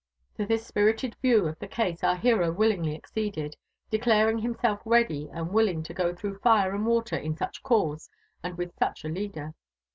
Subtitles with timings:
[0.37, 3.55] To this spirited view of the case our hero willingly acceded,
[3.91, 7.61] de claring hinjself ready and willing to go through fire and water in sach a
[7.61, 8.09] cause
[8.41, 9.53] and wilh such a leader.